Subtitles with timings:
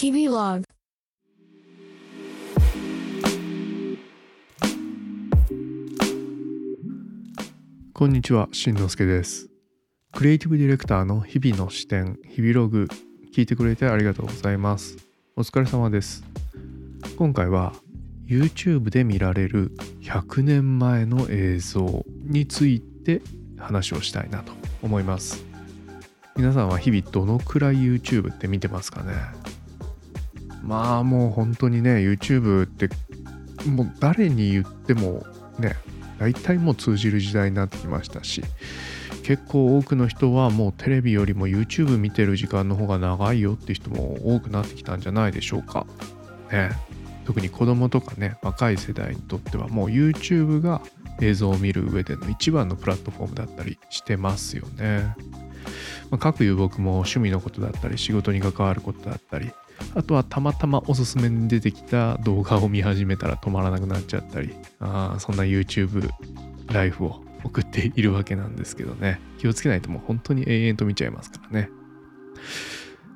[0.00, 0.64] 日々ログ
[7.92, 9.50] こんにちは、しんのすけです。
[10.12, 12.86] クリエイティブディレクターの日々の視点、日々ログ、
[13.34, 14.98] 聞いてくれてありがとうございます。
[15.34, 16.22] お疲れ様です。
[17.16, 17.72] 今回は
[18.28, 19.72] YouTube で見られる
[20.02, 23.20] 100年前の映像について
[23.56, 25.44] 話をしたいなと思います。
[26.36, 29.37] 皆さんは日々どのくらい YouTube って見てますかね？
[30.62, 32.88] まあもう本当にね、YouTube って
[33.66, 35.24] もう誰に言っても
[35.58, 35.76] ね、
[36.18, 38.42] 大体もう通じる時代になってきましたし
[39.22, 45.86] 結構多くの人はもうテレビよりも YouTube 見てる時間の方が長いよって人も多くなってきたんじゃないでしょうか。
[46.50, 46.70] ね、
[47.26, 50.80] 特に子供とかね若い世代にとってはもう YouTube が
[51.20, 55.14] 映像を見る上での一番のプラットフォームだったりしてますよね。
[56.10, 59.50] まあ、各有僕も趣味のことだったり仕事に関わることだったり
[59.94, 66.08] あとはたまたまおすすめに出てきた動画を見始めたら止まらなくなっちゃったりあそんな YouTube
[66.72, 69.20] ライフを送っているわけなんですけどね。
[69.38, 71.70] 気をつけないともう本当に永遠と見ちゃいますからね。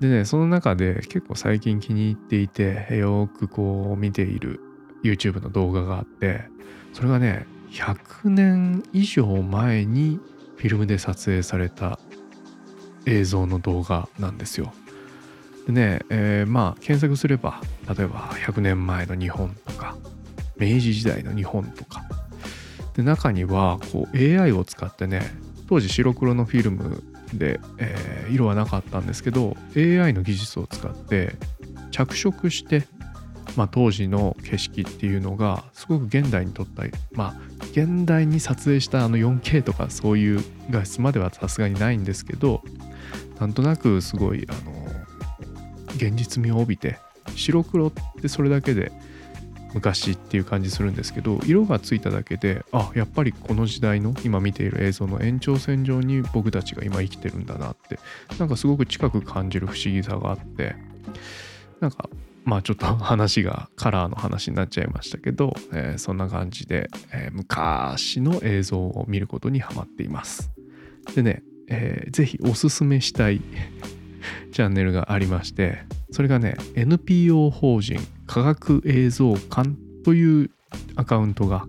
[0.00, 4.60] でねその中で結構最近気に入っていてよくこう見ている
[5.02, 6.44] YouTube の動画があって
[6.92, 10.18] それがね100年以上前に
[10.56, 11.98] フィルムで撮影された
[13.06, 14.72] 映像の動画なんですよ。
[15.66, 19.96] でね、えーまあ検索すれば例えば100年前の日本とか
[20.56, 22.02] 明治時代の日本とか。
[22.94, 25.20] で中にはこう AI を使ってね
[25.68, 27.02] 当時白黒のフィルム
[27.34, 31.34] で、えー色はなかったんですけど AI の技術を使って
[31.92, 32.86] 着色して、
[33.56, 37.34] まあ、当時の景色っていうのがすごく現代に撮ったまあ
[37.70, 42.62] 現代に撮影したあの 4K とかそういう画質まではさすがにないんですけど
[43.38, 44.85] なんとなくすごいあの
[45.96, 46.98] 現実味を帯びて
[47.34, 48.92] 白黒ってそれだけで
[49.74, 57.98] 昔っていう感じするんですけど色がついただけであやっぱりこの時代の今見ている映像の延長線上に僕たちが今生きてるんだなって
[58.38, 60.76] なんかすごく近く感じる不思議さがあって
[61.80, 62.08] なんか
[62.46, 70.52] まあちょっと話がカラーの話になっちゃいましたけど、えーそんな感じで、えー昔の映像を見ることにハマっています。
[71.16, 73.42] でね、えーぜひおすすめしたい
[74.56, 75.80] チャンネルがありまして
[76.12, 79.72] それがね NPO 法人科学映像館
[80.02, 80.50] という
[80.94, 81.66] アカウントが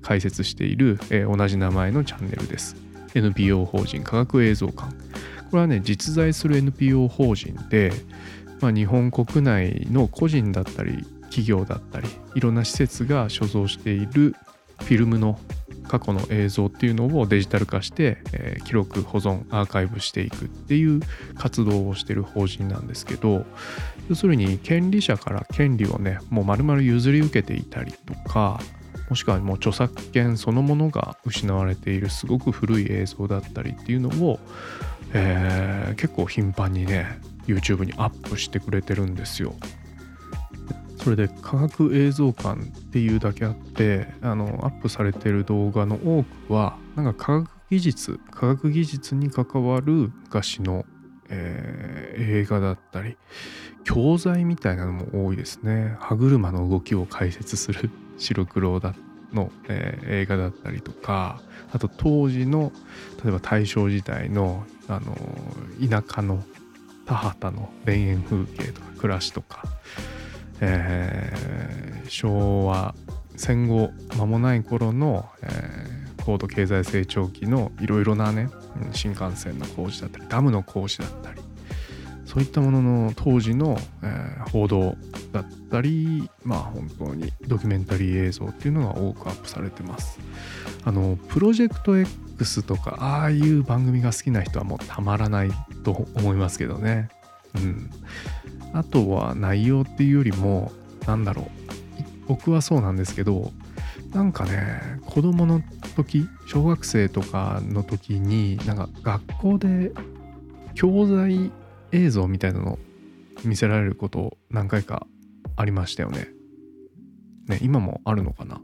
[0.00, 2.76] 開設している、えー同じ名前のチャンネルです。
[3.14, 4.90] NPO 法人科学映像館。
[5.50, 7.92] これはね実在する NPO 法人で、
[8.62, 14.34] まあ、日本国内の個人だったり企業だったりいろんな施設が所蔵している
[14.78, 15.38] フィルムの
[15.88, 21.00] 過去の映像っていうのをデジタル化して、えー記録保存アーカイブしていくっていう
[21.36, 23.46] 活動をしてる法人なんですけど
[24.10, 28.60] 要するに権利者から権利をねもう丸々譲り受けていたりとか
[29.08, 34.38] もしくはもう著作権そのものが失われているすごく古い映像だったりっていうのを、
[35.14, 39.54] えー結構頻繁にね YouTube にアップしてくれてるんですよ。
[41.02, 50.86] それで科学映像館っていうだけあってあのアップされてる動画の多くはなんか科学技術科学技術に関わる昔の、
[51.28, 53.16] えー映画だったり
[53.84, 55.96] 教材みたいなのも多いですね。
[56.00, 58.94] 歯車の動きを解説する 白黒だ
[59.32, 61.40] の、えー映画だったりとか
[61.72, 62.72] あと当時の
[63.22, 65.16] 例えば大正時代のあの
[65.88, 66.42] 田舎の
[67.06, 69.62] 田畑の田園風景とか暮らしとか
[70.60, 72.94] えー昭和
[73.36, 75.98] 戦後間もない頃の、えー
[76.28, 78.50] 高度経済成長期のいろいろなね
[78.92, 81.40] 新幹線の工事だったりダムの工事だったり
[82.26, 84.96] そういったものの当時の、えー報道
[85.32, 90.18] だったりまあ本当にドキュメンタリー映像っていうのが多くアップされてます。
[90.84, 95.50] あのプロジェクト X とかああいう番組が好きな人はもうたまらない
[95.84, 97.10] と思いますけどね。
[97.56, 97.90] うん。
[98.72, 100.72] あとは内容っていうよりも
[101.06, 101.67] なんだろう。
[102.28, 103.50] 僕はそうなんですけど
[104.12, 105.62] なんかね子供の
[105.96, 109.92] 時小学生とかの時になんか学校で
[110.74, 111.50] 教材
[111.92, 112.78] 映像みたいなの
[113.44, 115.06] 見せられること何回か
[115.56, 116.28] ありましたよね。
[117.48, 118.60] ね今もあるのかな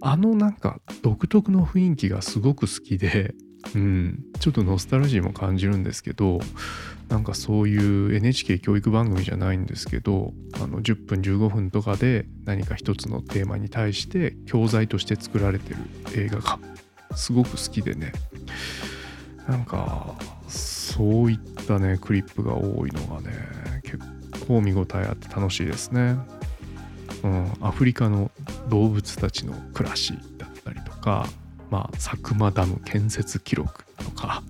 [0.00, 3.34] あのなんか独特の雰囲気がすごく好きで
[3.74, 6.40] うん、ちょっとノスタルジーも感じるんですけど
[7.08, 15.76] なんかそういう NHK 教育番組じゃないんですけどあの10分15分とかで何か一つのテーマに対して教材として作られてる
[16.16, 16.58] 映画が
[17.16, 18.12] すごく好きでね。
[19.48, 20.14] なんか
[20.46, 23.30] そういったねクリップが多いのがね
[23.82, 23.98] 結
[24.46, 26.16] 構見応えあって楽しいですね。
[27.24, 28.30] うん、アフリカの
[28.68, 31.26] 動物たちの暮らしだったりとか、
[31.70, 34.42] まあ、佐久間ダム建設記録とか。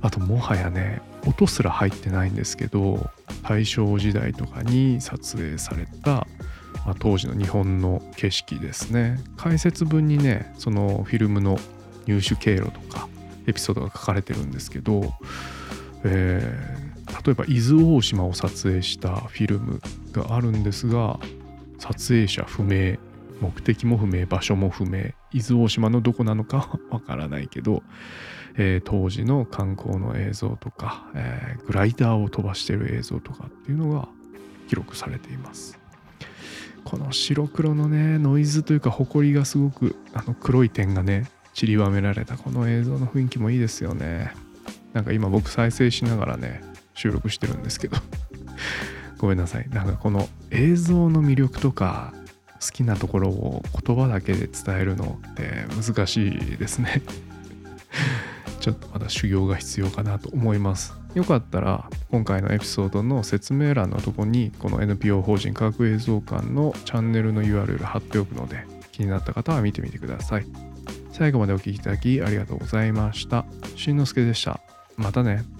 [0.00, 3.10] あともはやね音すら入ってないんですけど
[3.42, 6.26] 大正時代とかに撮影された、
[6.86, 9.18] まあ、当時の日本の景色ですね。
[9.36, 11.58] 解説文にねそのフィルムの
[12.06, 13.08] 入手経路とか
[13.46, 15.12] エピソードが書かれてるんですけど、
[16.04, 19.80] えー、例えば伊豆大島を撮影したフィルム
[20.12, 21.18] があるんですが
[21.78, 22.96] 撮影者不明
[23.40, 27.82] 目的も不明場所も不明伊豆大島のどこなのか わからないけど、
[28.56, 34.08] えー、当時の観光の映像とか、えー、グライダーを飛ばしてる映像とかっていうのが
[34.68, 35.78] 記録されています。
[36.84, 44.32] この白黒のねノイズというか埃がすごくあの黒い点がね散りばめられたこの映像の雰囲気もいいですよね。
[44.94, 46.62] なんか今僕再生しながらね
[46.94, 47.96] 収録してるんですけど。
[49.18, 49.68] ごめんなさい。
[49.70, 52.14] なんかこの映像の魅力とか
[52.60, 57.02] 好きなところを言葉だけで伝えるのって難しいですね。
[58.60, 60.94] ちょっとまだ修行が必要かなと思います。
[61.14, 70.46] よかったら今回のエピソードの説明欄のとこにこの NPO 法人科学映像館のチャンネルの URL 貼っておくので気になった方は見てみてください。
[71.12, 73.44] 最後までお聴きいただきありがとうございました。
[73.76, 74.60] しんのすけでした。
[74.96, 75.57] またね。